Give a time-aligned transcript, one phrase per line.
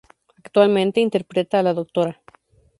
[0.43, 2.19] Actualmente interpreta a la Dra.